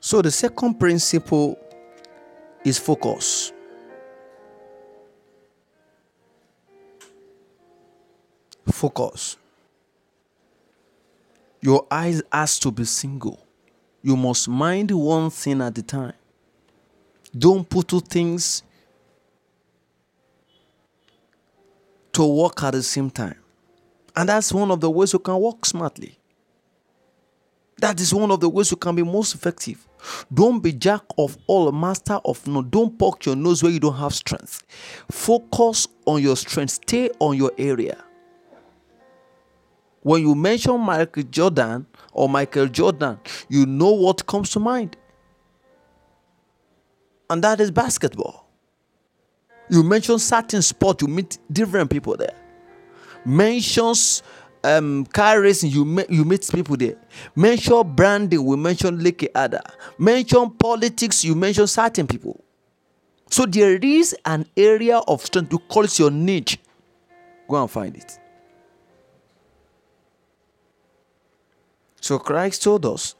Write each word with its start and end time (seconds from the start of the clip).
So 0.00 0.22
the 0.22 0.30
second 0.30 0.80
principle 0.80 1.58
is 2.64 2.78
focus. 2.78 3.52
Focus. 8.66 9.36
Your 11.60 11.86
eyes 11.90 12.22
has 12.32 12.58
to 12.60 12.70
be 12.70 12.84
single. 12.84 13.38
You 14.02 14.16
must 14.16 14.48
mind 14.48 14.90
one 14.90 15.28
thing 15.28 15.60
at 15.60 15.76
a 15.76 15.82
time. 15.82 16.14
Don't 17.36 17.68
put 17.68 17.88
two 17.88 18.00
things 18.00 18.62
to 22.12 22.24
work 22.24 22.62
at 22.62 22.72
the 22.72 22.82
same 22.82 23.10
time. 23.10 23.36
And 24.16 24.30
that's 24.30 24.52
one 24.52 24.70
of 24.70 24.80
the 24.80 24.90
ways 24.90 25.12
you 25.12 25.18
can 25.18 25.38
work 25.38 25.64
smartly. 25.66 26.19
That 27.80 27.98
is 27.98 28.12
one 28.12 28.30
of 28.30 28.40
the 28.40 28.48
ways 28.48 28.70
you 28.70 28.76
can 28.76 28.94
be 28.94 29.02
most 29.02 29.34
effective. 29.34 29.86
Don't 30.32 30.60
be 30.60 30.72
jack 30.72 31.02
of 31.16 31.38
all, 31.46 31.72
master 31.72 32.20
of 32.24 32.46
none. 32.46 32.68
Don't 32.68 32.98
poke 32.98 33.24
your 33.24 33.36
nose 33.36 33.62
where 33.62 33.72
you 33.72 33.80
don't 33.80 33.96
have 33.96 34.14
strength. 34.14 34.64
Focus 35.10 35.88
on 36.06 36.22
your 36.22 36.36
strength. 36.36 36.72
Stay 36.72 37.10
on 37.18 37.36
your 37.36 37.52
area. 37.56 38.04
When 40.02 40.22
you 40.22 40.34
mention 40.34 40.80
Michael 40.80 41.22
Jordan 41.24 41.86
or 42.12 42.28
Michael 42.28 42.66
Jordan, 42.68 43.18
you 43.48 43.66
know 43.66 43.92
what 43.92 44.26
comes 44.26 44.50
to 44.50 44.60
mind. 44.60 44.96
And 47.28 47.42
that 47.44 47.60
is 47.60 47.70
basketball. 47.70 48.46
You 49.70 49.82
mention 49.82 50.18
certain 50.18 50.62
sport, 50.62 51.00
you 51.00 51.08
meet 51.08 51.38
different 51.52 51.90
people 51.90 52.16
there. 52.16 52.34
Mentions 53.24 54.22
um 54.62 55.06
car 55.06 55.40
racing, 55.40 55.70
you 55.70 55.84
meet 55.84 56.10
you 56.10 56.24
meet 56.24 56.48
people 56.52 56.76
there. 56.76 56.96
Mention 57.34 57.94
branding, 57.94 58.44
we 58.44 58.56
mention 58.56 58.98
Leke 58.98 59.28
Alder. 59.34 59.62
Mention 59.98 60.50
politics, 60.50 61.24
you 61.24 61.34
mention 61.34 61.66
certain 61.66 62.06
people. 62.06 62.42
So 63.30 63.46
there 63.46 63.76
is 63.76 64.14
an 64.24 64.46
area 64.56 64.98
of 64.98 65.24
strength. 65.24 65.52
You 65.52 65.58
call 65.58 65.84
it 65.84 65.98
your 65.98 66.10
niche. 66.10 66.58
Go 67.48 67.60
and 67.60 67.70
find 67.70 67.96
it. 67.96 68.18
So 72.00 72.18
Christ 72.18 72.62
told 72.62 72.84
us 72.86 73.14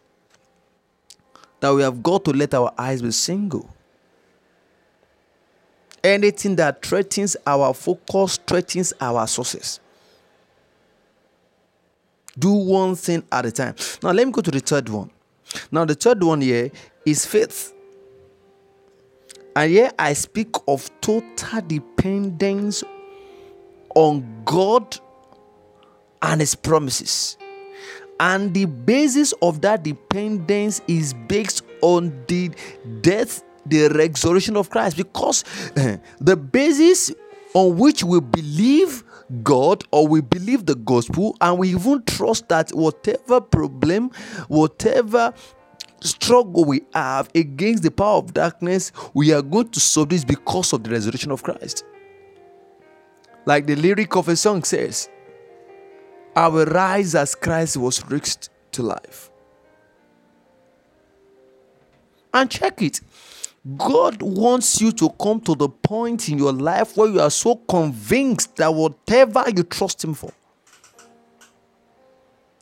that 1.61 1.73
we 1.73 1.83
have 1.83 2.03
got 2.03 2.25
to 2.25 2.33
let 2.33 2.55
our 2.55 2.73
eyes 2.77 3.03
be 3.03 3.11
single. 3.13 3.73
Anything 6.03 6.57
that 6.57 6.85
threatens 6.85 7.37
our 7.47 7.75
focus 7.75 8.39
threatens 8.47 8.93
our 9.01 9.27
sources. 9.27 9.81
Do 12.39 12.53
one 12.53 12.95
thing 12.95 13.25
at 13.31 13.47
a 13.47 13.53
time. 13.53 13.75
Now, 14.03 14.13
let 14.13 14.27
me 14.27 14.33
go 14.33 14.41
to 14.41 14.51
the 14.51 14.61
third 14.61 14.89
one. 14.89 15.11
Now, 15.71 15.85
the 15.85 15.95
third 15.95 16.23
one 16.23 16.41
here 16.41 16.71
is 17.05 17.27
faith. 17.27 17.73
And 19.57 19.71
here 19.71 19.91
I 19.99 20.13
speak 20.13 20.55
of 20.69 20.89
total 21.01 21.61
dependence 21.67 22.85
on 23.95 24.43
God 24.45 24.97
and 26.23 26.41
His 26.41 26.55
promises. 26.55 27.37
And 28.21 28.53
the 28.53 28.67
basis 28.67 29.33
of 29.43 29.63
that 29.63 29.83
dependence 29.83 30.83
is 30.87 31.15
based 31.15 31.63
on 31.81 32.13
the 32.29 32.51
death, 33.01 33.43
the 33.67 33.89
resurrection 33.89 34.57
of 34.57 34.71
Christ. 34.71 34.97
Because 34.97 35.43
the 36.21 36.37
basis 36.37 37.11
on 37.55 37.77
which 37.77 38.05
we 38.05 38.21
believe 38.21 39.03
God 39.43 39.85
or 39.93 40.07
we 40.07 40.21
believe 40.21 40.67
the 40.67 40.75
gospel 40.75 41.37
and 41.41 41.59
we 41.59 41.71
even 41.71 42.03
trust 42.05 42.49
that 42.49 42.71
whatever 42.71 43.41
problem, 43.41 44.11
whatever 44.49 45.33
struggle 46.01 46.65
we 46.65 46.83
have 46.95 47.31
against 47.35 47.83
the 47.83 47.91
power 47.91 48.17
of 48.17 48.35
darkness, 48.35 48.93
we 49.15 49.33
are 49.33 49.43
going 49.43 49.69
to 49.71 49.81
solve 49.81 50.09
this 50.09 50.25
because 50.25 50.73
of 50.73 50.85
the 50.85 50.91
resurrection 50.91 51.31
of 51.31 51.43
Christ. 51.43 51.85
Like 53.47 53.67
the 53.67 53.77
lyric 53.77 54.17
of 54.17 54.29
a 54.29 54.37
song 54.37 54.65
says, 54.65 55.09
I 56.37 56.49
will 56.49 56.67
rise 56.67 57.15
as 57.15 57.35
Christ 57.35 57.77
was 57.77 58.05
raised 58.11 58.51
to 58.73 58.83
life. 58.83 59.31
And 62.33 62.51
check 62.51 62.81
it. 62.83 63.01
God 63.77 64.23
wants 64.23 64.81
you 64.81 64.91
to 64.93 65.11
come 65.11 65.41
to 65.43 65.55
the 65.55 65.69
point 65.69 66.29
in 66.31 66.39
your 66.39 66.53
life 66.53 66.97
where 66.97 67.09
you 67.09 67.21
are 67.21 67.31
so 67.31 67.57
convinced 67.57 68.57
that 68.57 68.73
whatever 68.73 69.45
you 69.55 69.63
trust 69.65 70.03
Him 70.03 70.15
for, 70.15 70.33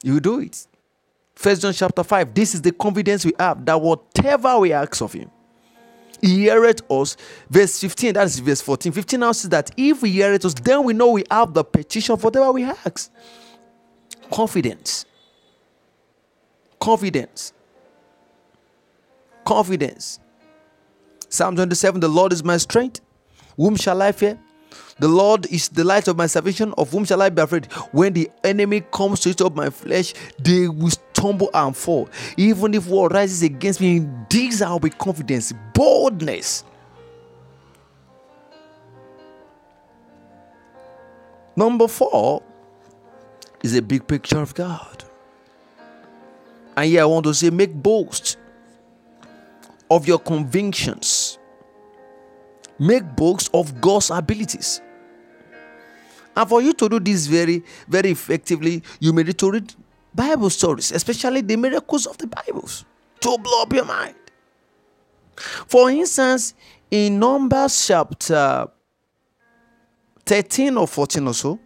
you 0.03 0.19
do 0.19 0.41
it. 0.41 0.67
First 1.37 1.63
John 1.63 1.73
chapter 1.73 2.03
5. 2.03 2.35
This 2.35 2.55
is 2.55 2.63
the 2.63 2.73
confidence 2.73 3.25
we 3.25 3.33
have 3.39 3.65
that 3.65 3.81
whatever 3.81 4.59
we 4.59 4.73
ask 4.73 5.01
of 5.01 5.13
Him, 5.13 5.31
He 6.21 6.43
heareth 6.43 6.83
us. 6.91 7.17
Verse 7.49 7.79
15, 7.81 8.15
that 8.15 8.27
is 8.27 8.41
verse 8.41 8.61
14. 8.61 8.91
15 8.91 9.21
now 9.21 9.31
says 9.31 9.51
that 9.51 9.71
if 9.77 10.01
He 10.01 10.11
heareth 10.11 10.47
us, 10.47 10.55
then 10.55 10.83
we 10.83 10.95
know 10.95 11.13
we 11.13 11.23
have 11.31 11.55
the 11.55 11.63
petition 11.63 12.17
for 12.17 12.25
whatever 12.25 12.51
we 12.51 12.65
ask. 12.65 13.13
Confidence. 14.33 15.07
Confidence. 16.81 17.53
Confidence. 19.45 20.19
Psalm 21.29 21.57
27 21.57 22.01
The 22.01 22.09
Lord 22.09 22.33
is 22.33 22.43
my 22.45 22.57
strength. 22.57 23.01
Whom 23.57 23.77
shall 23.77 24.01
I 24.03 24.13
fear? 24.13 24.39
The 24.99 25.09
Lord 25.09 25.47
is 25.47 25.69
the 25.69 25.85
light 25.85 26.09
of 26.09 26.17
my 26.17 26.27
salvation. 26.27 26.75
Of 26.77 26.91
whom 26.91 27.05
shall 27.05 27.23
I 27.23 27.29
be 27.29 27.43
afraid? 27.43 27.67
When 27.93 28.13
the 28.13 28.31
enemy 28.43 28.81
comes 28.81 29.21
to 29.21 29.31
eat 29.31 29.41
up 29.41 29.55
my 29.55 29.71
flesh, 29.71 30.15
they 30.39 30.69
will 30.69 30.91
stumble 30.91 31.51
and 31.55 31.77
fall. 31.77 32.09
Even 32.37 32.75
if 32.75 32.87
war 32.87 33.09
rises 33.09 33.43
against 33.43 33.81
me, 33.81 33.99
in 33.99 34.27
these 34.31 34.63
I'll 34.63 34.79
be 34.79 34.91
confidence, 34.91 35.53
boldness. 35.75 36.65
Number 41.57 41.89
four 41.89 42.43
is 43.63 43.75
a 43.75 43.83
big 43.83 44.07
picture 44.07 44.41
of 44.41 44.55
God. 44.55 45.05
And 46.77 46.87
here 46.87 47.03
I 47.03 47.05
want 47.07 47.25
to 47.25 47.35
say, 47.35 47.51
make 47.51 47.75
boast 47.75 48.37
of 49.91 50.07
your 50.07 50.19
convictions. 50.19 51.39
Make 52.79 53.17
books 53.17 53.49
of 53.53 53.81
God's 53.81 54.11
abilities. 54.11 54.81
And 56.37 56.49
for 56.49 56.63
you 56.63 56.73
to 56.75 56.89
do 56.89 57.01
this 57.01 57.27
very, 57.27 57.65
very 57.89 58.11
effectively, 58.11 58.83
you 59.01 59.13
may 59.13 59.25
need 59.25 59.39
to 59.39 59.51
read 59.51 59.75
Bible 60.15 60.51
stories, 60.51 60.93
especially 60.93 61.41
the 61.41 61.57
miracles 61.57 62.07
of 62.07 62.17
the 62.19 62.29
Bibles, 62.29 62.85
to 63.21 63.37
blow 63.39 63.63
up 63.63 63.73
your 63.73 63.85
mind. 63.85 64.15
For 65.37 65.91
instance, 65.91 66.55
in 66.91 67.19
Numbers 67.19 67.87
chapter 67.87 68.69
13 70.27 70.77
or 70.77 70.87
14 70.87 71.27
or 71.27 71.35
so, 71.35 71.59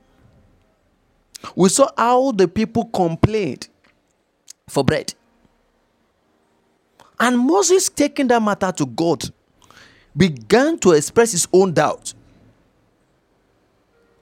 we 1.56 1.68
saw 1.68 1.90
how 1.96 2.32
the 2.32 2.48
people 2.48 2.84
complained 2.86 3.68
for 4.68 4.84
bread. 4.84 5.12
And 7.20 7.38
Moses, 7.38 7.88
taking 7.88 8.28
that 8.28 8.42
matter 8.42 8.72
to 8.72 8.86
God, 8.86 9.24
began 10.16 10.78
to 10.78 10.92
express 10.92 11.32
his 11.32 11.46
own 11.52 11.72
doubt. 11.72 12.14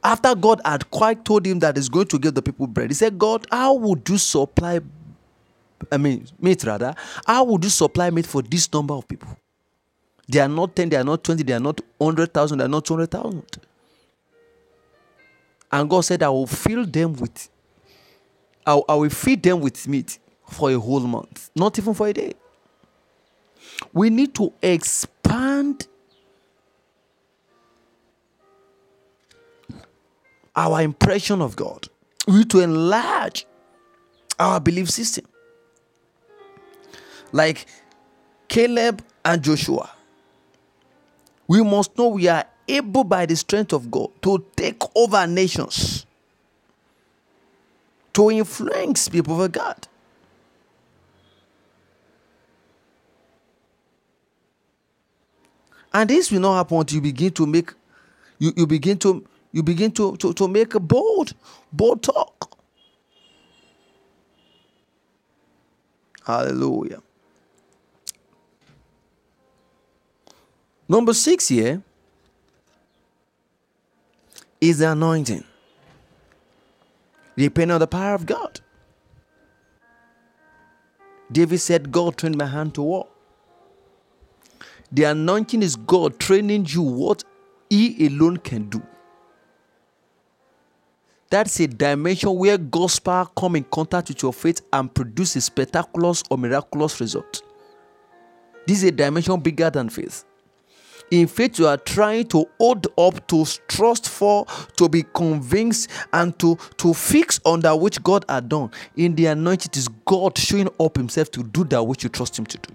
After 0.03 0.35
God 0.35 0.61
had 0.65 0.91
quite 0.91 1.25
told 1.25 1.47
him 1.47 1.59
that 1.59 1.77
he's 1.77 1.89
going 1.89 2.07
to 2.07 2.19
give 2.19 2.35
the 2.35 2.43
people 2.43 2.67
bread, 2.67 2.91
he 2.91 2.95
said, 2.95 3.19
God, 3.19 3.47
how 3.51 3.75
would 3.75 4.09
you 4.09 4.17
supply, 4.17 4.81
I 5.93 5.97
mean, 5.99 6.27
meat 6.41 6.65
rather, 6.65 6.95
how 7.27 7.45
would 7.45 7.65
you 7.65 7.71
supply 7.71 8.11
meat 8.11 8.27
for 8.27 8.41
this 8.43 8.73
number 8.73 8.95
of 8.95 9.07
people? 9.07 9.37
They 10.27 10.39
are 10.39 10.49
not 10.49 10.77
10, 10.77 10.89
they 10.89 10.97
are 10.97 11.05
not 11.05 11.23
20, 11.25 11.43
they 11.43 11.53
are 11.53 11.61
not 11.61 11.81
100,000, 11.99 12.59
they 12.59 12.65
are 12.65 12.69
not 12.69 12.85
200,000. 12.85 13.45
And 15.73 15.91
God 15.91 16.01
said, 16.03 16.23
I 16.23 16.29
will 16.31 16.47
fill 16.47 16.87
them 16.87 17.15
with, 17.15 17.49
I, 18.67 18.81
I 18.89 18.95
will 18.95 19.11
feed 19.11 19.43
them 19.43 19.61
with 19.61 19.87
meat 19.87 20.19
for 20.49 20.71
a 20.71 20.79
whole 20.79 21.01
month, 21.01 21.51
not 21.55 21.79
even 21.79 21.95
for 21.95 22.09
a 22.09 22.13
day. 22.13 22.33
We 23.93 24.11
need 24.11 24.35
to 24.37 24.53
expand 24.63 25.87
our 30.55 30.83
impression 30.83 31.41
of 31.41 31.57
God. 31.57 31.89
We 32.27 32.39
need 32.39 32.51
to 32.51 32.61
enlarge 32.61 33.47
our 34.39 34.61
belief 34.61 34.91
system. 34.91 35.27
Like 37.33 37.67
Caleb 38.49 39.03
and 39.25 39.43
Joshua, 39.43 39.91
we 41.47 41.63
must 41.63 41.97
know 41.97 42.09
we 42.09 42.29
are 42.29 42.45
able 42.69 43.05
by 43.05 43.27
the 43.27 43.37
strength 43.37 43.73
of 43.73 43.91
God 43.91 44.11
to 44.23 44.45
take 44.57 44.83
over 44.95 45.27
nations, 45.27 46.07
to 48.13 48.31
influence 48.31 49.09
people 49.09 49.37
for 49.37 49.49
God. 49.49 49.87
And 55.93 56.09
this 56.11 56.31
will 56.31 56.41
not 56.41 56.57
happen 56.57 56.79
until 56.79 56.97
you 56.97 57.03
begin 57.03 57.33
to 57.33 57.47
make 57.47 57.73
you, 58.39 58.53
you 58.57 58.67
begin 58.67 58.99
to 58.99 59.25
you 59.53 59.63
begin 59.63 59.91
to, 59.93 60.17
to, 60.19 60.33
to 60.35 60.49
make 60.49 60.75
a 60.75 60.81
bold, 60.81 61.35
bold 61.73 62.03
talk. 62.03 62.59
Hallelujah. 66.25 67.03
Number 70.89 71.15
six 71.15 71.49
here 71.49 71.83
is 74.61 74.79
the 74.79 74.93
anointing. 74.93 75.45
Depending 77.37 77.75
on 77.75 77.81
the 77.81 77.87
power 77.87 78.15
of 78.15 78.27
God. 78.27 78.61
David 81.33 81.59
said, 81.59 81.91
God 81.91 82.17
trained 82.17 82.37
my 82.37 82.47
hand 82.47 82.75
to 82.75 82.83
war. 82.83 83.09
The 84.93 85.05
anointing 85.05 85.63
is 85.63 85.77
God 85.77 86.19
training 86.19 86.67
you 86.69 86.83
what 86.83 87.25
He 87.69 88.07
alone 88.07 88.39
can 88.39 88.69
do. 88.69 88.83
That's 91.31 91.61
a 91.61 91.69
dimension 91.69 92.35
where 92.35 92.59
God's 92.59 92.99
power 92.99 93.29
come 93.37 93.55
in 93.55 93.65
contact 93.65 94.09
with 94.09 94.21
your 94.23 94.33
faith 94.33 94.63
and 94.73 94.93
produce 94.93 95.37
a 95.37 95.41
spectacular 95.41 96.13
or 96.29 96.37
miraculous 96.37 97.01
result. 97.01 97.43
This 98.67 98.79
is 98.79 98.89
a 98.89 98.93
dimension 98.93 99.39
bigger 99.39 99.71
than 99.71 99.91
faith. 99.91 100.25
In 101.13 101.27
faith, 101.29 101.59
you 101.59 101.67
are 101.67 101.77
trying 101.77 102.27
to 102.29 102.47
hold 102.59 102.87
up, 102.99 103.27
to 103.29 103.45
trust 103.69 104.09
for, 104.09 104.47
to 104.77 104.89
be 104.89 105.05
convinced, 105.15 105.91
and 106.13 106.37
to, 106.39 106.57
to 106.77 106.95
fix 106.95 107.41
on 107.45 107.61
that 107.61 107.79
which 107.79 108.03
God 108.03 108.25
had 108.29 108.49
done. 108.49 108.71
In 108.97 109.15
the 109.15 109.27
anointing, 109.27 109.71
it 109.73 109.77
is 109.77 109.89
God 110.05 110.37
showing 110.39 110.69
up 110.79 110.97
Himself 110.97 111.31
to 111.33 111.43
do 111.43 111.65
that 111.65 111.83
which 111.83 112.05
you 112.05 112.11
trust 112.11 112.39
Him 112.39 112.47
to 112.47 112.59
do. 112.59 112.75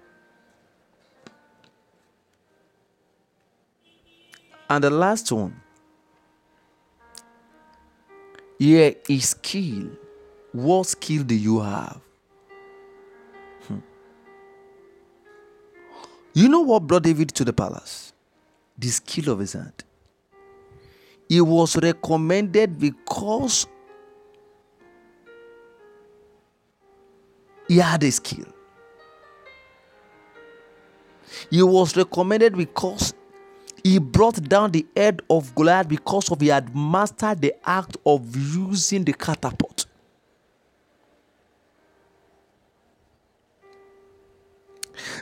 And 4.70 4.84
the 4.84 4.90
last 4.90 5.32
one 5.32 5.62
here 8.58 8.96
is 9.10 9.30
skill. 9.30 9.90
What 10.52 10.88
skill 10.88 11.24
do 11.24 11.36
you 11.36 11.60
have? 11.60 12.00
Hmm. 13.68 13.80
You 16.34 16.50
know 16.50 16.62
what 16.62 16.88
brought 16.88 17.04
David 17.04 17.30
to 17.36 17.44
the 17.44 17.54
palace? 17.54 18.14
The 18.78 18.88
skill 18.88 19.34
of 19.34 19.40
his 19.40 19.54
hand. 19.54 19.84
He 21.28 21.42
was 21.42 21.76
recommended 21.76 22.80
because 22.80 23.68
he 27.68 27.78
had 27.78 28.04
a 28.04 28.12
skill. 28.12 28.46
He 31.50 31.62
was 31.62 31.98
recommended 31.98 32.56
because 32.56 33.14
he 33.86 34.00
brought 34.00 34.42
down 34.50 34.72
the 34.72 34.84
head 34.98 35.22
of 35.30 35.54
Goliath 35.54 35.88
because 35.88 36.32
of 36.32 36.42
he 36.42 36.48
had 36.48 36.76
mastered 36.76 37.40
the 37.40 37.54
act 37.64 37.96
of 38.04 38.36
using 38.36 39.04
the 39.04 39.14
catapult. 39.14 39.86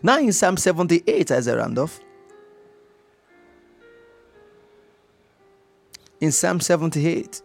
Now 0.01 0.18
in 0.18 0.31
Psalm 0.31 0.56
78, 0.56 1.30
as 1.31 1.48
a 1.48 1.57
Randolph, 1.57 2.00
in 6.21 6.31
Psalm 6.31 6.62
78, 6.62 7.42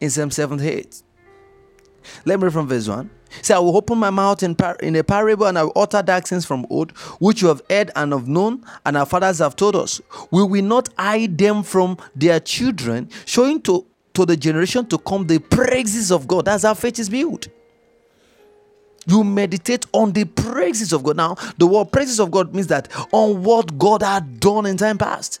in 0.00 0.08
Psalm 0.08 0.30
78, 0.30 1.02
let 2.24 2.38
me 2.38 2.44
read 2.44 2.52
from 2.52 2.68
verse 2.68 2.88
1. 2.88 3.10
Say, 3.40 3.54
I 3.54 3.58
will 3.58 3.76
open 3.76 3.98
my 3.98 4.10
mouth 4.10 4.42
in, 4.42 4.54
par- 4.54 4.76
in 4.80 4.94
a 4.96 5.02
parable 5.02 5.46
and 5.46 5.58
I 5.58 5.64
will 5.64 5.72
utter 5.74 6.02
dark 6.02 6.26
things 6.26 6.44
from 6.44 6.66
old, 6.68 6.90
which 7.18 7.40
you 7.40 7.48
have 7.48 7.62
heard 7.70 7.90
and 7.96 8.12
have 8.12 8.28
known, 8.28 8.64
and 8.84 8.96
our 8.96 9.06
fathers 9.06 9.38
have 9.38 9.56
told 9.56 9.74
us. 9.74 10.00
We 10.30 10.42
will 10.42 10.64
not 10.64 10.90
hide 10.98 11.38
them 11.38 11.62
from 11.62 11.96
their 12.14 12.40
children, 12.40 13.08
showing 13.24 13.62
to, 13.62 13.86
to 14.14 14.26
the 14.26 14.36
generation 14.36 14.86
to 14.86 14.98
come 14.98 15.26
the 15.26 15.38
praises 15.38 16.12
of 16.12 16.28
God. 16.28 16.44
That's 16.44 16.64
how 16.64 16.74
faith 16.74 16.98
is 16.98 17.08
built. 17.08 17.48
You 19.06 19.24
meditate 19.24 19.86
on 19.92 20.12
the 20.12 20.24
praises 20.24 20.92
of 20.92 21.02
God. 21.02 21.16
Now, 21.16 21.36
the 21.58 21.66
word 21.66 21.90
praises 21.90 22.20
of 22.20 22.30
God 22.30 22.54
means 22.54 22.68
that 22.68 22.88
on 23.12 23.42
what 23.42 23.76
God 23.78 24.02
had 24.02 24.38
done 24.38 24.66
in 24.66 24.76
time 24.76 24.98
past, 24.98 25.40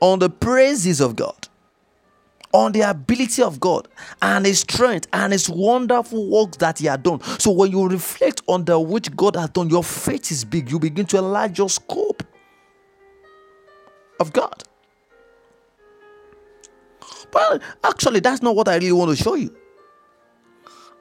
on 0.00 0.18
the 0.18 0.30
praises 0.30 1.00
of 1.00 1.16
God 1.16 1.39
on 2.52 2.72
the 2.72 2.80
ability 2.80 3.42
of 3.42 3.60
God 3.60 3.88
and 4.22 4.46
His 4.46 4.60
strength 4.60 5.08
and 5.12 5.32
His 5.32 5.48
wonderful 5.48 6.28
works 6.28 6.56
that 6.58 6.78
He 6.78 6.86
had 6.86 7.02
done. 7.02 7.20
So 7.38 7.50
when 7.50 7.70
you 7.70 7.88
reflect 7.88 8.42
on 8.46 8.64
the 8.64 8.78
which 8.78 9.14
God 9.14 9.36
has 9.36 9.50
done, 9.50 9.70
your 9.70 9.84
faith 9.84 10.30
is 10.30 10.44
big. 10.44 10.70
You 10.70 10.78
begin 10.78 11.06
to 11.06 11.18
enlarge 11.18 11.58
your 11.58 11.68
scope 11.68 12.22
of 14.18 14.32
God. 14.32 14.64
But 17.30 17.62
actually, 17.84 18.20
that's 18.20 18.42
not 18.42 18.56
what 18.56 18.68
I 18.68 18.74
really 18.74 18.92
want 18.92 19.16
to 19.16 19.22
show 19.22 19.34
you. 19.34 19.54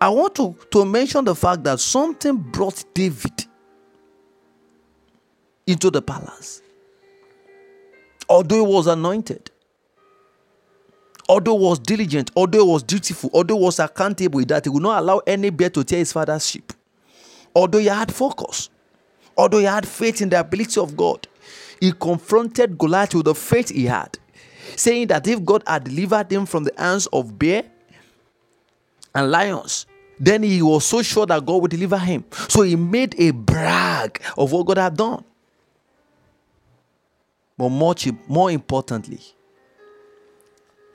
I 0.01 0.10
want 0.10 0.36
to, 0.36 0.56
to 0.72 0.86
mention 0.86 1.25
the 1.25 1.36
fact 1.36 1.63
that 1.66 1.80
something 1.80 2.38
brought 2.38 2.84
David 2.94 3.46
into 5.68 5.92
the 5.92 6.01
palace. 6.01 6.62
Although 8.30 8.56
he 8.56 8.74
was 8.74 8.88
anointed, 8.88 9.51
although 11.29 11.53
was 11.53 11.77
diligent, 11.77 12.31
although 12.35 12.65
was 12.65 12.81
dutiful, 12.81 13.29
although 13.33 13.55
was 13.55 13.79
accountable, 13.79 14.43
that 14.45 14.65
he 14.65 14.69
would 14.69 14.81
not 14.81 14.99
allow 14.99 15.21
any 15.27 15.51
bear 15.51 15.69
to 15.69 15.83
tear 15.83 15.99
his 15.99 16.11
father's 16.11 16.45
sheep. 16.45 16.73
Although 17.55 17.77
he 17.77 17.85
had 17.85 18.13
focus, 18.13 18.69
although 19.37 19.59
he 19.59 19.65
had 19.65 19.87
faith 19.87 20.21
in 20.21 20.29
the 20.29 20.39
ability 20.39 20.79
of 20.81 20.97
God, 20.97 21.27
he 21.79 21.91
confronted 21.91 22.77
Goliath 22.77 23.13
with 23.13 23.25
the 23.25 23.35
faith 23.35 23.69
he 23.69 23.85
had, 23.85 24.17
saying 24.75 25.07
that 25.07 25.27
if 25.27 25.45
God 25.45 25.63
had 25.67 25.83
delivered 25.83 26.31
him 26.31 26.47
from 26.47 26.63
the 26.63 26.73
hands 26.75 27.05
of 27.13 27.37
bear 27.37 27.63
and 29.13 29.31
lions, 29.31 29.85
then 30.19 30.43
he 30.43 30.61
was 30.61 30.83
so 30.83 31.01
sure 31.03 31.27
that 31.27 31.45
God 31.45 31.61
would 31.61 31.71
deliver 31.71 31.97
him. 31.97 32.25
So 32.49 32.63
he 32.63 32.75
made 32.75 33.15
a 33.19 33.31
brag 33.31 34.19
of 34.35 34.51
what 34.51 34.65
God 34.65 34.79
had 34.79 34.97
done. 34.97 35.23
But 37.55 37.69
much 37.69 38.07
more 38.27 38.51
importantly, 38.51 39.19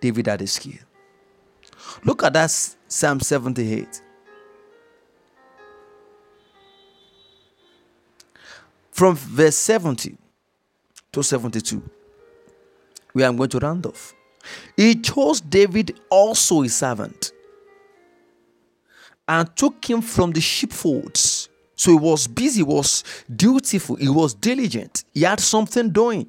David 0.05 0.27
had 0.27 0.43
a 0.43 0.47
skill. 0.47 0.85
Look 2.05 2.25
at 2.25 2.35
that 2.35 2.51
Psalm 2.87 3.21
78. 3.21 4.03
From 8.93 9.17
verse 9.17 9.57
70 9.57 10.19
to 11.11 11.23
72, 11.23 11.83
where 13.15 13.27
I'm 13.27 13.35
going 13.35 13.49
to 13.49 13.59
round 13.59 13.87
off. 13.87 14.13
He 14.77 14.95
chose 14.97 15.41
David 15.41 15.99
also 16.11 16.61
his 16.61 16.75
servant 16.75 17.33
and 19.27 19.57
took 19.57 19.89
him 19.89 20.03
from 20.03 20.33
the 20.33 20.41
sheepfolds. 20.43 21.49
So 21.77 21.93
he 21.93 21.97
was 21.97 22.27
busy, 22.27 22.63
was 22.63 23.05
dutiful, 23.35 23.97
he 23.97 24.11
was 24.11 24.35
diligent, 24.35 25.05
he 25.15 25.23
had 25.23 25.41
something 25.41 25.89
doing. 25.89 26.29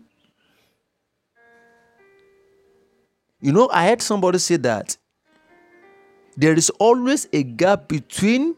You 3.42 3.52
know, 3.52 3.70
I 3.72 3.88
heard 3.88 4.02
somebody 4.02 4.40
say 4.40 4.58
that 4.58 4.98
there 6.38 6.54
is 6.54 6.70
always 6.72 7.28
a 7.34 7.44
gap 7.44 7.88
between 7.88 8.56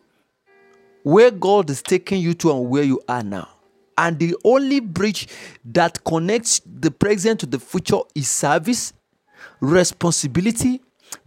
where 1.04 1.32
God 1.32 1.70
is 1.70 1.82
taking 1.82 2.22
you 2.22 2.34
to 2.36 2.52
and 2.52 2.70
where 2.70 2.84
you 2.84 3.02
are 3.08 3.24
now. 3.24 3.50
And 3.98 4.20
the 4.20 4.36
only 4.44 4.80
bridge 4.80 5.28
that 5.66 6.04
connects 6.04 6.62
the 6.66 6.92
present 6.92 7.40
to 7.40 7.46
the 7.46 7.60
future 7.60 8.00
is 8.14 8.30
service, 8.30 8.94
responsibility, 9.60 10.82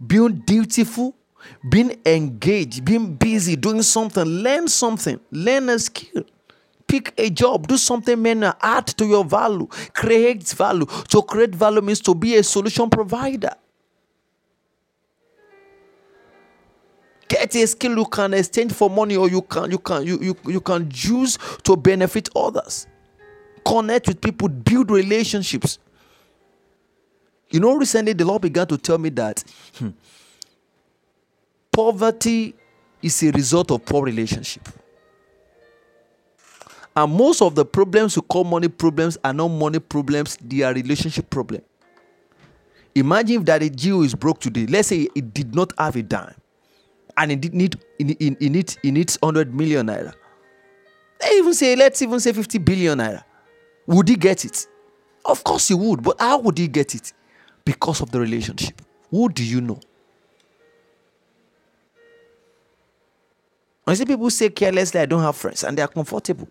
being 0.05 0.43
dutiful, 0.45 1.15
being 1.69 1.99
engaged, 2.05 2.85
being 2.85 3.15
busy, 3.15 3.55
doing 3.55 3.81
something, 3.81 4.23
learn 4.23 4.67
something, 4.67 5.19
learn 5.31 5.67
a 5.69 5.79
skill 5.79 6.23
pick 6.91 7.13
a 7.17 7.29
job, 7.29 7.67
do 7.67 7.77
something 7.77 8.21
man 8.21 8.43
add 8.61 8.85
to 8.85 9.05
your 9.05 9.23
value, 9.23 9.65
create 9.93 10.43
value. 10.49 10.85
To 11.07 11.21
create 11.21 11.55
value 11.55 11.79
means 11.79 12.01
to 12.01 12.13
be 12.13 12.35
a 12.35 12.43
solution 12.43 12.89
provider. 12.89 13.53
Get 17.29 17.55
a 17.55 17.65
skill 17.65 17.97
you 17.97 18.05
can 18.05 18.33
exchange 18.33 18.73
for 18.73 18.89
money 18.89 19.15
or 19.15 19.29
you 19.29 19.41
can 19.41 19.71
you 19.71 19.79
can 19.79 20.05
you, 20.05 20.19
you, 20.21 20.35
you 20.45 20.59
can 20.59 20.91
use 20.93 21.37
to 21.63 21.77
benefit 21.77 22.27
others. 22.35 22.87
Connect 23.65 24.09
with 24.09 24.19
people, 24.19 24.49
build 24.49 24.91
relationships. 24.91 25.79
You 27.51 27.61
know, 27.61 27.75
recently 27.75 28.11
the 28.11 28.25
Lord 28.25 28.41
began 28.41 28.67
to 28.67 28.77
tell 28.77 28.97
me 28.97 29.09
that 29.11 29.45
hmm, 29.75 29.91
poverty 31.71 32.53
is 33.01 33.23
a 33.23 33.31
result 33.31 33.71
of 33.71 33.85
poor 33.85 34.03
relationship. 34.03 34.67
And 36.95 37.13
most 37.13 37.41
of 37.41 37.55
the 37.55 37.65
problems 37.65 38.17
we 38.17 38.21
call 38.23 38.43
money 38.43 38.67
problems 38.67 39.17
are 39.23 39.33
not 39.33 39.47
money 39.47 39.79
problems, 39.79 40.37
they 40.41 40.61
are 40.61 40.73
relationship 40.73 41.29
problems. 41.29 41.63
Imagine 42.93 43.37
if 43.37 43.45
that 43.45 43.63
a 43.63 43.69
Jew 43.69 44.01
is 44.03 44.13
broke 44.13 44.39
today. 44.39 44.65
Let's 44.65 44.89
say 44.89 45.07
it 45.15 45.33
did 45.33 45.55
not 45.55 45.71
have 45.77 45.95
a 45.95 46.03
dime 46.03 46.35
and 47.15 47.31
it 47.31 47.39
did 47.41 47.53
need 47.53 47.79
it, 47.99 48.17
it, 48.19 48.51
needs, 48.51 48.77
it 48.83 48.91
needs 48.91 49.17
100 49.21 49.53
million 49.53 49.87
naira. 49.87 50.13
They 51.21 51.37
even 51.37 51.53
say, 51.53 51.75
let's 51.75 52.01
even 52.01 52.19
say 52.19 52.33
50 52.33 52.57
billion 52.57 52.97
naira. 52.99 53.23
Would 53.87 54.09
he 54.09 54.15
get 54.15 54.43
it? 54.43 54.67
Of 55.23 55.43
course 55.43 55.69
he 55.69 55.73
would, 55.73 56.03
but 56.03 56.19
how 56.19 56.39
would 56.39 56.57
he 56.57 56.67
get 56.67 56.95
it? 56.95 57.13
Because 57.63 58.01
of 58.01 58.11
the 58.11 58.19
relationship. 58.19 58.81
Who 59.09 59.29
do 59.29 59.43
you 59.45 59.61
know? 59.61 59.79
I 63.87 63.93
see 63.93 64.05
people 64.05 64.29
say 64.29 64.49
carelessly, 64.49 64.99
I 64.99 65.05
don't 65.05 65.21
have 65.21 65.35
friends, 65.35 65.63
and 65.63 65.77
they 65.77 65.81
are 65.81 65.87
comfortable 65.87 66.47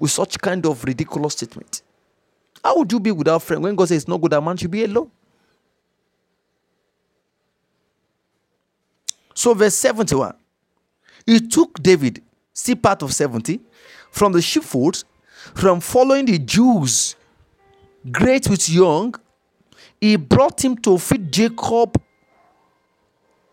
with 0.00 0.10
such 0.10 0.40
kind 0.40 0.66
of 0.66 0.82
ridiculous 0.82 1.34
statement. 1.34 1.82
How 2.64 2.78
would 2.78 2.90
you 2.90 2.98
be 2.98 3.12
without 3.12 3.42
friend 3.42 3.62
when 3.62 3.76
God 3.76 3.88
says 3.88 3.98
it's 3.98 4.08
not 4.08 4.20
good 4.20 4.32
that 4.32 4.42
man 4.42 4.56
should 4.56 4.70
be 4.70 4.82
alone? 4.82 5.10
So, 9.34 9.54
verse 9.54 9.74
71 9.76 10.34
He 11.24 11.40
took 11.40 11.80
David, 11.82 12.22
see 12.52 12.74
part 12.74 13.02
of 13.02 13.14
70, 13.14 13.60
from 14.10 14.32
the 14.32 14.42
sheepfolds, 14.42 15.04
from 15.54 15.80
following 15.80 16.26
the 16.26 16.38
Jews, 16.38 17.14
great 18.10 18.48
with 18.48 18.68
young, 18.68 19.14
he 20.00 20.16
brought 20.16 20.64
him 20.64 20.76
to 20.78 20.98
feed 20.98 21.30
Jacob, 21.30 22.00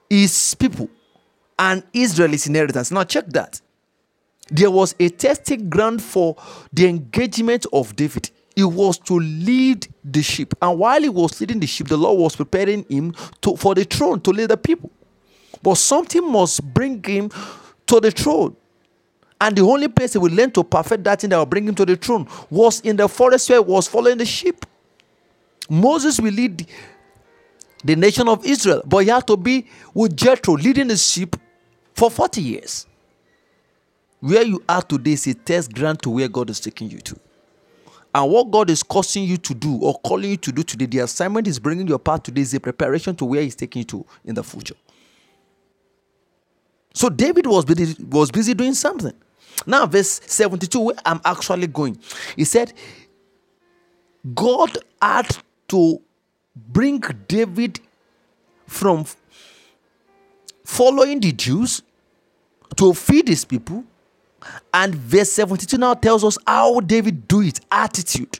his 0.09 0.55
people, 0.55 0.89
and 1.59 1.83
Israel's 1.93 2.47
inheritance. 2.47 2.91
Now, 2.91 3.03
check 3.03 3.27
that. 3.27 3.61
There 4.49 4.71
was 4.71 4.95
a 4.99 5.09
testing 5.09 5.69
ground 5.69 6.01
for 6.01 6.35
the 6.71 6.87
engagement 6.87 7.65
of 7.73 7.95
David. 7.95 8.31
He 8.55 8.63
was 8.63 8.97
to 8.99 9.19
lead 9.19 9.87
the 10.03 10.21
sheep. 10.23 10.53
And 10.61 10.79
while 10.79 11.01
he 11.01 11.09
was 11.09 11.39
leading 11.39 11.59
the 11.59 11.67
sheep, 11.67 11.87
the 11.87 11.97
Lord 11.97 12.19
was 12.19 12.35
preparing 12.35 12.85
him 12.89 13.13
to, 13.41 13.55
for 13.55 13.75
the 13.75 13.83
throne 13.83 14.19
to 14.21 14.31
lead 14.31 14.49
the 14.49 14.57
people. 14.57 14.89
But 15.61 15.75
something 15.75 16.31
must 16.31 16.63
bring 16.73 17.03
him 17.03 17.29
to 17.87 17.99
the 17.99 18.11
throne. 18.11 18.55
And 19.39 19.55
the 19.55 19.61
only 19.61 19.87
place 19.87 20.13
he 20.13 20.19
would 20.19 20.31
learn 20.31 20.51
to 20.51 20.63
perfect 20.63 21.03
that 21.03 21.21
thing 21.21 21.29
that 21.29 21.37
will 21.37 21.45
bring 21.45 21.67
him 21.67 21.75
to 21.75 21.85
the 21.85 21.95
throne 21.95 22.27
was 22.49 22.79
in 22.81 22.95
the 22.95 23.07
forest 23.07 23.49
where 23.49 23.63
he 23.63 23.69
was 23.69 23.87
following 23.87 24.17
the 24.17 24.25
sheep. 24.25 24.65
Moses 25.69 26.19
will 26.19 26.33
lead 26.33 26.65
the 27.83 27.95
nation 27.95 28.27
of 28.27 28.45
Israel, 28.45 28.81
but 28.85 28.99
he 28.99 29.09
had 29.09 29.27
to 29.27 29.37
be 29.37 29.67
with 29.93 30.15
Jethro 30.15 30.55
leading 30.55 30.87
the 30.87 30.97
sheep 30.97 31.35
for 31.93 32.09
40 32.09 32.41
years. 32.41 32.87
Where 34.19 34.43
you 34.43 34.63
are 34.67 34.81
today 34.81 35.13
is 35.13 35.27
a 35.27 35.33
test 35.33 35.73
grant 35.73 36.01
to 36.03 36.09
where 36.09 36.27
God 36.27 36.49
is 36.49 36.59
taking 36.59 36.89
you 36.89 36.99
to. 36.99 37.19
And 38.15 38.31
what 38.31 38.49
God 38.49 38.69
is 38.69 38.81
causing 38.81 39.25
you 39.25 39.37
to 39.37 39.53
do 39.53 39.77
or 39.77 39.99
calling 39.99 40.31
you 40.31 40.37
to 40.37 40.51
do 40.51 40.63
today, 40.63 40.85
the 40.85 40.99
assignment 40.99 41.47
is 41.47 41.59
bringing 41.59 41.87
your 41.87 41.99
path 41.99 42.23
today 42.23 42.41
is 42.41 42.53
a 42.53 42.59
preparation 42.59 43.15
to 43.17 43.25
where 43.25 43.41
He's 43.41 43.55
taking 43.55 43.81
you 43.81 43.85
to 43.85 44.05
in 44.25 44.33
the 44.33 44.43
future. 44.43 44.75
So 46.93 47.09
David 47.09 47.45
was 47.45 47.63
busy, 47.63 48.03
was 48.05 48.31
busy 48.31 48.55
doing 48.55 48.73
something. 48.73 49.13
Now, 49.67 49.85
verse 49.85 50.19
72, 50.25 50.79
where 50.79 50.95
I'm 51.05 51.21
actually 51.23 51.67
going, 51.67 51.99
he 52.35 52.43
said, 52.43 52.73
God 54.33 54.77
had 54.99 55.37
to 55.67 56.01
bring 56.55 56.99
David 57.27 57.79
from 58.65 59.05
following 60.63 61.19
the 61.19 61.31
Jews 61.31 61.83
to 62.77 62.93
feed 62.93 63.27
his 63.27 63.45
people. 63.45 63.83
And 64.73 64.95
verse 64.95 65.31
72 65.31 65.77
now 65.77 65.93
tells 65.93 66.23
us 66.23 66.37
how 66.45 66.79
David 66.79 67.27
do 67.27 67.41
it 67.41 67.59
attitude. 67.71 68.39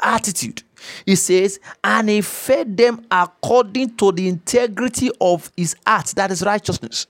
Attitude. 0.00 0.62
He 1.04 1.16
says, 1.16 1.58
and 1.82 2.08
he 2.08 2.20
fed 2.20 2.76
them 2.76 3.06
according 3.10 3.96
to 3.96 4.12
the 4.12 4.28
integrity 4.28 5.10
of 5.20 5.50
his 5.56 5.74
heart, 5.86 6.06
that 6.16 6.30
is 6.30 6.42
righteousness. 6.42 7.06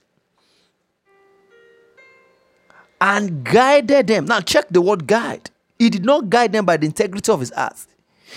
And 2.99 3.43
guided 3.43 4.07
them. 4.07 4.25
Now, 4.25 4.41
check 4.41 4.69
the 4.69 4.81
word 4.81 5.05
guide. 5.05 5.51
He 5.77 5.89
did 5.89 6.03
not 6.03 6.29
guide 6.29 6.53
them 6.53 6.65
by 6.65 6.77
the 6.77 6.87
integrity 6.87 7.31
of 7.31 7.41
his 7.41 7.51
heart. 7.51 7.77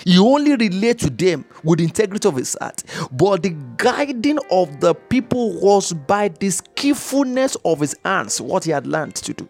He 0.05 0.17
only 0.17 0.55
relate 0.55 0.99
to 0.99 1.09
them 1.09 1.45
with 1.63 1.79
the 1.79 1.85
integrity 1.85 2.27
of 2.27 2.35
his 2.35 2.57
heart. 2.59 2.83
But 3.11 3.43
the 3.43 3.55
guiding 3.77 4.39
of 4.49 4.79
the 4.79 4.95
people 4.95 5.59
was 5.59 5.93
by 5.93 6.29
the 6.29 6.49
skillfulness 6.49 7.55
of 7.63 7.79
his 7.79 7.95
hands, 8.03 8.41
what 8.41 8.63
he 8.63 8.71
had 8.71 8.87
learned 8.87 9.15
to 9.15 9.33
do. 9.33 9.49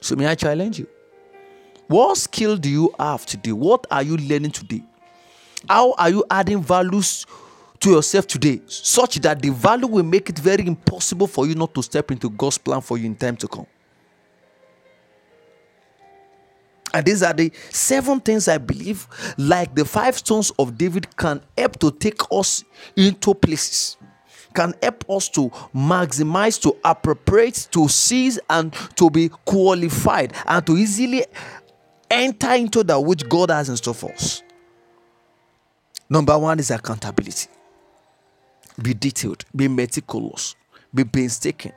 So, 0.00 0.16
may 0.16 0.26
I 0.26 0.34
challenge 0.34 0.78
you? 0.78 0.88
What 1.88 2.18
skill 2.18 2.56
do 2.56 2.68
you 2.68 2.94
have 2.98 3.24
today? 3.26 3.52
What 3.52 3.86
are 3.90 4.02
you 4.02 4.16
learning 4.16 4.52
today? 4.52 4.82
How 5.68 5.92
are 5.94 6.10
you 6.10 6.24
adding 6.30 6.62
values 6.62 7.26
to 7.80 7.90
yourself 7.90 8.26
today 8.26 8.60
such 8.66 9.16
that 9.16 9.40
the 9.40 9.50
value 9.50 9.86
will 9.86 10.04
make 10.04 10.28
it 10.28 10.38
very 10.38 10.66
impossible 10.66 11.26
for 11.26 11.46
you 11.46 11.54
not 11.54 11.74
to 11.74 11.82
step 11.82 12.10
into 12.10 12.28
God's 12.30 12.58
plan 12.58 12.80
for 12.80 12.98
you 12.98 13.06
in 13.06 13.16
time 13.16 13.36
to 13.36 13.48
come? 13.48 13.66
And 16.94 17.04
these 17.04 17.22
are 17.22 17.34
the 17.34 17.52
seven 17.70 18.20
things 18.20 18.48
I 18.48 18.58
believe, 18.58 19.06
like 19.36 19.74
the 19.74 19.84
five 19.84 20.16
stones 20.16 20.50
of 20.58 20.78
David, 20.78 21.16
can 21.16 21.42
help 21.56 21.78
to 21.80 21.90
take 21.90 22.20
us 22.32 22.64
into 22.96 23.34
places, 23.34 23.96
can 24.54 24.74
help 24.82 25.04
us 25.10 25.28
to 25.30 25.50
maximize, 25.74 26.60
to 26.62 26.76
appropriate, 26.84 27.68
to 27.72 27.88
seize, 27.88 28.38
and 28.48 28.72
to 28.96 29.10
be 29.10 29.28
qualified, 29.28 30.32
and 30.46 30.66
to 30.66 30.76
easily 30.76 31.26
enter 32.10 32.52
into 32.52 32.82
that 32.84 33.00
which 33.00 33.28
God 33.28 33.50
has 33.50 33.68
in 33.68 33.76
store 33.76 33.94
for 33.94 34.12
us. 34.12 34.42
Number 36.08 36.38
one 36.38 36.58
is 36.58 36.70
accountability. 36.70 37.48
Be 38.80 38.94
detailed, 38.94 39.44
be 39.54 39.68
meticulous, 39.68 40.56
be 40.94 41.04
painstaking. 41.04 41.72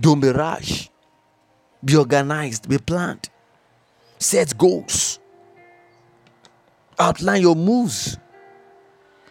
Don't 0.00 0.20
be 0.20 0.30
rash. 0.30 0.88
Be 1.84 1.96
organized, 1.96 2.68
be 2.68 2.78
planned. 2.78 3.28
Set 4.20 4.56
goals. 4.56 5.18
Outline 6.98 7.40
your 7.40 7.56
moves. 7.56 8.18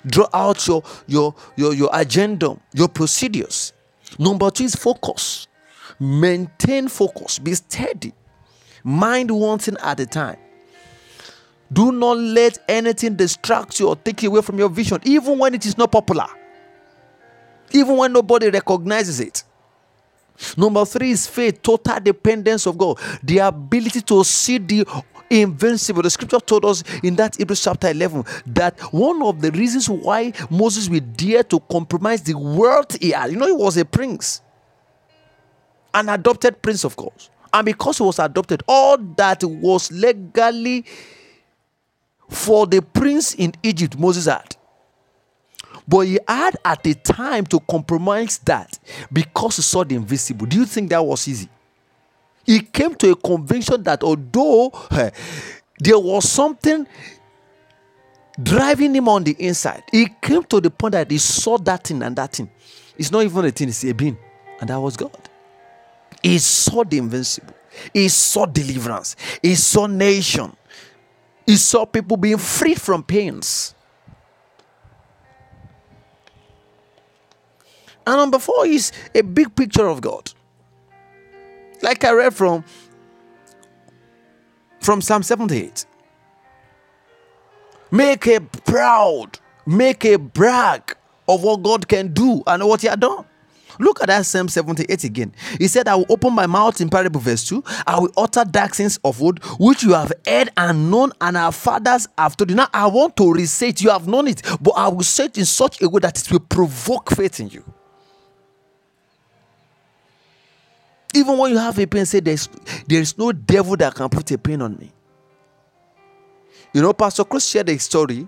Draw 0.05 0.27
out 0.33 0.67
your, 0.67 0.83
your, 1.07 1.35
your, 1.55 1.73
your 1.73 1.89
agenda, 1.93 2.57
your 2.73 2.87
procedures. 2.87 3.71
Number 4.17 4.49
two 4.49 4.63
is 4.63 4.75
focus. 4.75 5.47
Maintain 5.99 6.87
focus. 6.87 7.37
Be 7.37 7.53
steady. 7.53 8.13
Mind 8.83 9.29
one 9.29 9.59
thing 9.59 9.77
at 9.81 9.99
a 9.99 10.05
time. 10.05 10.37
Do 11.71 11.91
not 11.91 12.17
let 12.17 12.57
anything 12.67 13.15
distract 13.15 13.79
you 13.79 13.89
or 13.89 13.95
take 13.95 14.23
you 14.23 14.31
away 14.31 14.41
from 14.41 14.57
your 14.57 14.69
vision, 14.69 14.99
even 15.03 15.37
when 15.37 15.53
it 15.53 15.67
is 15.67 15.77
not 15.77 15.91
popular, 15.91 16.25
even 17.71 17.95
when 17.95 18.11
nobody 18.11 18.49
recognizes 18.49 19.19
it. 19.19 19.43
Number 20.57 20.85
three 20.85 21.11
is 21.11 21.27
faith, 21.27 21.61
total 21.61 21.99
dependence 21.99 22.65
of 22.65 22.77
God, 22.77 22.99
the 23.23 23.39
ability 23.39 24.01
to 24.01 24.23
see 24.23 24.57
the 24.57 24.85
invincible. 25.29 26.01
The 26.01 26.09
scripture 26.09 26.39
told 26.39 26.65
us 26.65 26.83
in 27.03 27.15
that 27.17 27.35
Hebrews 27.37 27.63
chapter 27.63 27.89
11 27.89 28.23
that 28.47 28.79
one 28.93 29.21
of 29.21 29.41
the 29.41 29.51
reasons 29.51 29.89
why 29.89 30.33
Moses 30.49 30.89
would 30.89 31.15
dare 31.15 31.43
to 31.43 31.59
compromise 31.59 32.21
the 32.23 32.37
world 32.37 32.97
he 32.99 33.11
had, 33.11 33.31
you 33.31 33.37
know, 33.37 33.47
he 33.47 33.53
was 33.53 33.77
a 33.77 33.85
prince, 33.85 34.41
an 35.93 36.09
adopted 36.09 36.61
prince, 36.61 36.83
of 36.83 36.95
course. 36.95 37.29
And 37.53 37.65
because 37.65 37.97
he 37.97 38.03
was 38.03 38.19
adopted, 38.19 38.63
all 38.67 38.97
that 39.17 39.43
was 39.43 39.91
legally 39.91 40.85
for 42.29 42.67
the 42.67 42.81
prince 42.81 43.33
in 43.33 43.53
Egypt, 43.63 43.97
Moses 43.97 44.25
had. 44.25 44.55
But 45.89 46.01
he 46.01 46.19
had 46.27 46.55
at 46.63 46.83
the 46.83 46.93
time 46.93 47.47
to 47.47 47.59
compromise 47.61 48.37
that 48.45 48.77
because 49.11 49.55
he 49.55 49.63
saw 49.63 49.83
the 49.83 49.95
invisible. 49.95 50.45
Do 50.45 50.57
you 50.57 50.65
think 50.65 50.91
that 50.91 51.03
was 51.03 51.27
easy? 51.27 51.49
He 52.45 52.59
came 52.59 52.93
to 52.95 53.11
a 53.11 53.15
conviction 53.15 53.81
that 53.83 54.03
although 54.03 54.69
uh, 54.91 55.09
there 55.79 55.97
was 55.97 56.29
something 56.29 56.85
driving 58.41 58.93
him 58.93 59.09
on 59.09 59.23
the 59.23 59.35
inside, 59.39 59.81
he 59.91 60.07
came 60.21 60.43
to 60.43 60.61
the 60.61 60.69
point 60.69 60.91
that 60.91 61.09
he 61.09 61.17
saw 61.17 61.57
that 61.57 61.87
thing 61.87 62.03
and 62.03 62.15
that 62.15 62.33
thing. 62.33 62.51
It's 62.95 63.11
not 63.11 63.23
even 63.23 63.45
a 63.45 63.51
thing, 63.51 63.69
it's 63.69 63.83
a 63.83 63.91
being. 63.91 64.17
And 64.61 64.69
that 64.69 64.79
was 64.79 64.95
God. 64.95 65.17
He 66.21 66.37
saw 66.37 66.83
the 66.83 66.99
invincible. 66.99 67.53
He 67.93 68.09
saw 68.09 68.45
deliverance. 68.45 69.15
He 69.41 69.55
saw 69.55 69.87
nation. 69.87 70.55
He 71.47 71.55
saw 71.55 71.85
people 71.85 72.17
being 72.17 72.37
freed 72.37 72.79
from 72.79 73.01
pains. 73.01 73.73
And 78.09 78.17
number 78.17 78.39
four 78.39 78.65
is 78.65 78.91
a 79.13 79.21
big 79.21 79.55
picture 79.55 79.85
of 79.85 80.01
God. 80.01 80.31
Like 81.83 82.03
I 82.03 82.11
read 82.11 82.33
from 82.33 82.65
from 84.79 84.99
Psalm 84.99 85.21
78. 85.21 85.85
Make 87.91 88.25
a 88.25 88.41
proud, 88.41 89.37
make 89.67 90.05
a 90.05 90.15
brag 90.17 90.97
of 91.27 91.43
what 91.43 91.61
God 91.61 91.87
can 91.87 92.11
do 92.11 92.41
and 92.47 92.67
what 92.67 92.81
He 92.81 92.87
had 92.87 92.99
done. 92.99 93.25
Look 93.79 94.01
at 94.01 94.07
that 94.07 94.25
Psalm 94.25 94.47
78 94.47 95.03
again. 95.03 95.31
He 95.59 95.67
said, 95.67 95.87
I 95.87 95.93
will 95.93 96.07
open 96.09 96.33
my 96.33 96.47
mouth 96.47 96.81
in 96.81 96.89
parable, 96.89 97.21
verse 97.21 97.47
2. 97.47 97.63
I 97.85 97.99
will 97.99 98.11
utter 98.17 98.43
dark 98.43 98.73
things 98.73 98.97
of 99.03 99.21
wood, 99.21 99.39
which 99.59 99.83
you 99.83 99.93
have 99.93 100.11
heard 100.25 100.49
and 100.57 100.89
known, 100.89 101.11
and 101.21 101.37
our 101.37 101.51
fathers 101.51 102.07
have 102.17 102.35
told 102.35 102.49
you. 102.49 102.55
Now, 102.55 102.69
I 102.73 102.87
want 102.87 103.15
to 103.17 103.31
recite, 103.31 103.81
you 103.81 103.91
have 103.91 104.07
known 104.07 104.27
it, 104.29 104.41
but 104.59 104.71
I 104.71 104.87
will 104.87 105.03
say 105.03 105.25
it 105.25 105.37
in 105.37 105.45
such 105.45 105.79
a 105.83 105.87
way 105.87 105.99
that 105.99 106.19
it 106.19 106.31
will 106.31 106.39
provoke 106.39 107.11
faith 107.11 107.39
in 107.39 107.49
you. 107.49 107.63
Even 111.13 111.37
when 111.37 111.51
you 111.51 111.57
have 111.57 111.77
a 111.79 111.87
pain, 111.87 112.05
say 112.05 112.19
there's 112.19 112.47
there's 112.87 113.17
no 113.17 113.31
devil 113.31 113.75
that 113.77 113.95
can 113.95 114.09
put 114.09 114.29
a 114.31 114.37
pain 114.37 114.61
on 114.61 114.77
me. 114.77 114.91
You 116.73 116.81
know, 116.81 116.93
Pastor 116.93 117.23
Chris 117.23 117.47
shared 117.47 117.69
a 117.69 117.77
story 117.79 118.27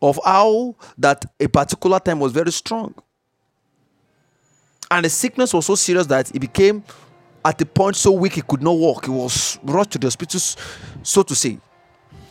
of 0.00 0.18
how 0.24 0.74
that 0.98 1.24
a 1.38 1.46
particular 1.48 1.98
time 1.98 2.20
was 2.20 2.32
very 2.32 2.52
strong. 2.52 2.94
And 4.90 5.04
the 5.04 5.10
sickness 5.10 5.52
was 5.52 5.66
so 5.66 5.74
serious 5.74 6.06
that 6.06 6.28
he 6.28 6.38
became 6.38 6.82
at 7.44 7.58
the 7.58 7.66
point 7.66 7.96
so 7.96 8.12
weak 8.12 8.34
he 8.34 8.42
could 8.42 8.62
not 8.62 8.72
walk. 8.72 9.04
He 9.04 9.10
was 9.10 9.58
rushed 9.62 9.92
to 9.92 9.98
the 9.98 10.06
hospital, 10.06 10.40
so 11.02 11.22
to 11.22 11.34
say. 11.34 11.58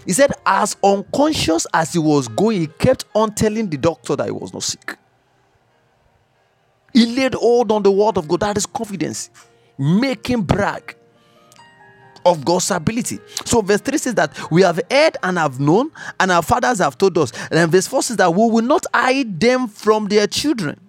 He 0.05 0.13
said, 0.13 0.31
as 0.45 0.75
unconscious 0.83 1.65
as 1.73 1.93
he 1.93 2.00
was 2.00 2.27
going, 2.27 2.62
he 2.62 2.67
kept 2.67 3.05
on 3.13 3.33
telling 3.33 3.69
the 3.69 3.77
doctor 3.77 4.15
that 4.15 4.25
he 4.25 4.31
was 4.31 4.53
not 4.53 4.63
sick. 4.63 4.97
He 6.93 7.05
laid 7.05 7.33
hold 7.35 7.71
on 7.71 7.83
the 7.83 7.91
word 7.91 8.17
of 8.17 8.27
God. 8.27 8.41
That 8.41 8.57
is 8.57 8.65
confidence. 8.65 9.29
Him 9.77 10.42
brag 10.42 10.96
of 12.25 12.46
God's 12.46 12.72
ability. 12.72 13.20
So, 13.46 13.62
verse 13.62 13.82
3 13.82 13.98
says 13.98 14.15
that 14.15 14.38
we 14.51 14.62
have 14.62 14.80
heard 14.89 15.18
and 15.24 15.38
have 15.38 15.60
known, 15.60 15.92
and 16.20 16.32
our 16.32 16.42
fathers 16.42 16.80
have 16.80 16.98
told 16.98 17.18
us. 17.18 17.32
And 17.51 17.72
verse 17.72 17.88
4 17.88 18.03
says 18.03 18.18
that 18.18 18.34
we 18.34 18.50
will 18.50 18.63
not 18.63 18.86
hide 18.94 19.39
them 19.39 19.68
from 19.68 20.08
their 20.08 20.27
children. 20.27 20.80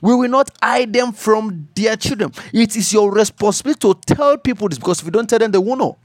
We 0.00 0.14
will 0.14 0.30
not 0.30 0.50
hide 0.62 0.92
them 0.92 1.12
from 1.12 1.68
their 1.74 1.96
children. 1.96 2.32
It 2.52 2.76
is 2.76 2.92
your 2.92 3.12
responsibility 3.12 3.80
to 3.80 3.94
tell 4.06 4.38
people 4.38 4.68
this 4.68 4.78
because 4.78 5.00
if 5.00 5.04
you 5.04 5.10
don't 5.10 5.28
tell 5.28 5.38
them, 5.38 5.50
they 5.50 5.58
won't 5.58 5.80
know 5.80 5.98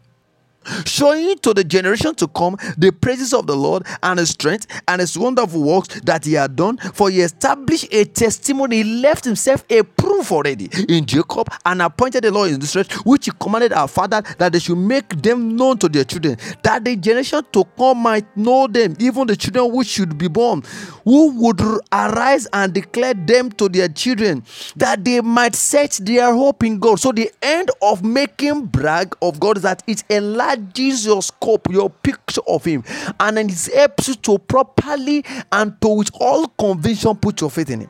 showing 0.85 1.37
to 1.39 1.53
the 1.53 1.63
generation 1.63 2.15
to 2.15 2.27
come 2.27 2.57
the 2.77 2.91
praises 2.91 3.33
of 3.33 3.47
the 3.47 3.55
Lord 3.55 3.85
and 4.03 4.19
his 4.19 4.29
strength 4.29 4.67
and 4.87 5.01
his 5.01 5.17
wonderful 5.17 5.63
works 5.63 5.99
that 6.01 6.25
he 6.25 6.33
had 6.33 6.55
done. 6.55 6.77
For 6.77 7.09
he 7.09 7.21
established 7.21 7.87
a 7.91 8.05
testimony, 8.05 8.77
he 8.77 9.01
left 9.01 9.25
himself 9.25 9.63
a 9.69 9.83
proof 9.83 10.31
already 10.31 10.69
in 10.89 11.05
Jacob 11.05 11.49
and 11.65 11.81
appointed 11.81 12.23
the 12.23 12.31
law 12.31 12.45
in 12.45 12.61
stretch, 12.61 12.93
which 13.05 13.25
he 13.25 13.31
commanded 13.39 13.73
our 13.73 13.87
father 13.87 14.21
that 14.37 14.53
they 14.53 14.59
should 14.59 14.77
make 14.77 15.09
them 15.21 15.55
known 15.55 15.77
to 15.77 15.89
their 15.89 16.03
children, 16.03 16.37
that 16.63 16.83
the 16.83 16.95
generation 16.95 17.41
to 17.51 17.63
come 17.77 17.99
might 17.99 18.25
know 18.35 18.67
them, 18.67 18.95
even 18.99 19.27
the 19.27 19.35
children 19.35 19.71
which 19.73 19.87
should 19.87 20.17
be 20.17 20.27
born, 20.27 20.63
who 21.03 21.31
would 21.41 21.61
arise 21.91 22.47
and 22.53 22.73
declare 22.73 23.13
them 23.13 23.51
to 23.51 23.69
their 23.69 23.87
children, 23.87 24.43
that 24.75 25.03
they 25.03 25.21
might 25.21 25.55
set 25.55 25.99
their 26.01 26.33
hope 26.33 26.63
in 26.63 26.79
God. 26.79 26.99
So 26.99 27.11
the 27.11 27.31
end 27.41 27.69
of 27.81 28.03
making 28.03 28.65
brag 28.65 29.15
of 29.21 29.39
God 29.39 29.57
is 29.57 29.63
that 29.63 29.83
it 29.87 30.03
enlarges 30.09 30.54
enlarges 30.55 31.05
your 31.05 31.21
scope, 31.21 31.69
your 31.71 31.89
picture 31.89 32.41
of 32.47 32.63
Him, 32.65 32.83
and 33.19 33.37
then 33.37 33.49
it 33.49 33.69
helps 33.73 34.07
you 34.07 34.15
to 34.15 34.39
properly 34.39 35.23
and 35.51 35.79
to 35.81 35.89
with 35.89 36.11
all 36.19 36.47
conviction 36.47 37.15
put 37.15 37.41
your 37.41 37.49
faith 37.49 37.69
in 37.69 37.81
Him. 37.81 37.89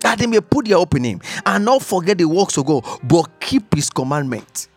That 0.00 0.18
they 0.18 0.26
may 0.26 0.40
put 0.40 0.66
their 0.66 0.76
hope 0.76 0.94
in 0.96 1.04
Him 1.04 1.20
and 1.46 1.64
not 1.64 1.82
forget 1.82 2.18
the 2.18 2.26
works 2.26 2.56
of 2.56 2.66
God, 2.66 2.84
but 3.02 3.40
keep 3.40 3.74
His 3.74 3.90
commandment. 3.90 4.68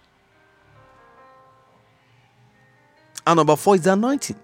And 3.26 3.38
number 3.38 3.56
four 3.56 3.76
is 3.76 3.82
the 3.82 3.94
anointing, 3.94 4.38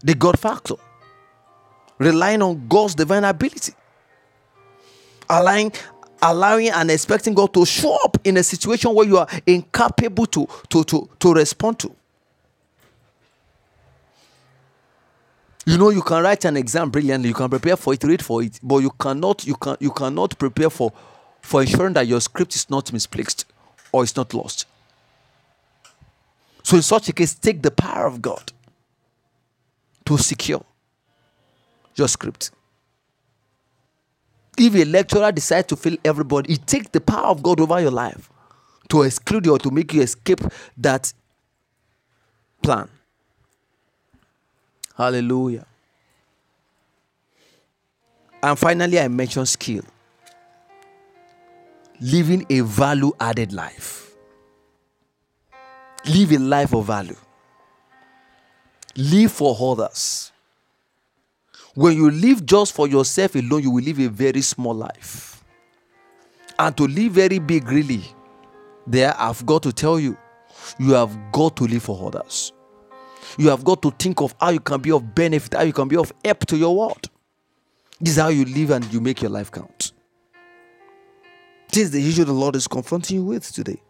the 0.00 0.14
God 0.14 0.38
factor, 0.38 0.74
relying 1.98 2.42
on 2.42 2.68
God's 2.68 2.94
divine 2.94 3.24
ability 3.24 3.72
allowing 5.32 5.72
allowing 6.22 6.70
and 6.70 6.90
expecting 6.90 7.34
God 7.34 7.52
to 7.54 7.66
show 7.66 7.96
up 8.04 8.16
in 8.24 8.36
a 8.36 8.42
situation 8.42 8.94
where 8.94 9.06
you 9.06 9.18
are 9.18 9.26
incapable 9.46 10.26
to, 10.26 10.46
to, 10.70 10.84
to, 10.84 11.10
to 11.18 11.34
respond 11.34 11.80
to. 11.80 11.94
You 15.66 15.78
know, 15.78 15.90
you 15.90 16.02
can 16.02 16.22
write 16.22 16.44
an 16.44 16.56
exam 16.56 16.90
brilliantly, 16.90 17.28
you 17.28 17.34
can 17.34 17.48
prepare 17.48 17.76
for 17.76 17.94
it, 17.94 18.02
read 18.02 18.24
for 18.24 18.42
it, 18.42 18.58
but 18.62 18.78
you 18.78 18.90
cannot, 18.90 19.46
you 19.46 19.54
can 19.54 19.76
you 19.78 19.92
cannot 19.92 20.36
prepare 20.36 20.70
for 20.70 20.92
for 21.40 21.60
ensuring 21.60 21.94
that 21.94 22.06
your 22.08 22.20
script 22.20 22.56
is 22.56 22.68
not 22.68 22.92
misplaced 22.92 23.44
or 23.92 24.02
is 24.02 24.16
not 24.16 24.34
lost. 24.34 24.66
So 26.64 26.76
in 26.76 26.82
such 26.82 27.08
a 27.08 27.12
case, 27.12 27.34
take 27.34 27.62
the 27.62 27.70
power 27.70 28.06
of 28.06 28.20
God 28.20 28.52
to 30.06 30.18
secure 30.18 30.64
your 31.94 32.08
script 32.08 32.50
if 34.58 34.74
a 34.74 34.84
lecturer 34.84 35.32
decides 35.32 35.68
to 35.68 35.76
fail 35.76 35.96
everybody, 36.04 36.54
it 36.54 36.66
takes 36.66 36.88
the 36.90 37.00
power 37.00 37.26
of 37.26 37.42
God 37.42 37.60
over 37.60 37.80
your 37.80 37.90
life 37.90 38.30
to 38.88 39.02
exclude 39.02 39.46
you 39.46 39.52
or 39.52 39.58
to 39.58 39.70
make 39.70 39.92
you 39.94 40.02
escape 40.02 40.40
that 40.76 41.12
plan. 42.62 42.88
Hallelujah. 44.96 45.66
And 48.42 48.58
finally, 48.58 48.98
I 48.98 49.08
mentioned 49.08 49.48
skill. 49.48 49.84
Living 52.00 52.44
a 52.50 52.60
value 52.60 53.12
added 53.20 53.52
life. 53.52 54.12
Live 56.06 56.32
a 56.32 56.38
life 56.38 56.74
of 56.74 56.86
value. 56.86 57.16
Live 58.96 59.30
for 59.30 59.56
others. 59.72 60.31
When 61.74 61.96
you 61.96 62.10
live 62.10 62.44
just 62.44 62.74
for 62.74 62.86
yourself 62.86 63.34
alone, 63.34 63.62
you 63.62 63.70
will 63.70 63.82
live 63.82 63.98
a 63.98 64.08
very 64.08 64.42
small 64.42 64.74
life. 64.74 65.42
And 66.58 66.76
to 66.76 66.86
live 66.86 67.12
very 67.12 67.38
big, 67.38 67.68
really, 67.68 68.02
there 68.86 69.14
I've 69.18 69.44
got 69.46 69.62
to 69.62 69.72
tell 69.72 69.98
you, 69.98 70.16
you 70.78 70.92
have 70.92 71.16
got 71.32 71.56
to 71.56 71.64
live 71.64 71.82
for 71.82 72.06
others. 72.06 72.52
You 73.38 73.48
have 73.48 73.64
got 73.64 73.80
to 73.82 73.90
think 73.90 74.20
of 74.20 74.34
how 74.38 74.50
you 74.50 74.60
can 74.60 74.80
be 74.80 74.92
of 74.92 75.14
benefit, 75.14 75.54
how 75.54 75.62
you 75.62 75.72
can 75.72 75.88
be 75.88 75.96
of 75.96 76.12
help 76.22 76.44
to 76.46 76.56
your 76.56 76.76
world. 76.76 77.08
This 77.98 78.16
is 78.16 78.20
how 78.20 78.28
you 78.28 78.44
live 78.44 78.70
and 78.70 78.92
you 78.92 79.00
make 79.00 79.22
your 79.22 79.30
life 79.30 79.50
count. 79.50 79.92
This 81.70 81.84
is 81.84 81.90
the 81.92 82.06
issue 82.06 82.24
the 82.24 82.32
Lord 82.32 82.54
is 82.54 82.68
confronting 82.68 83.16
you 83.16 83.24
with 83.24 83.50
today. 83.50 83.80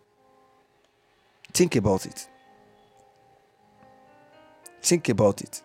Think 1.53 1.75
about 1.75 2.07
it. 2.07 2.29
Think 4.83 5.09
about 5.09 5.41
it. 5.41 5.63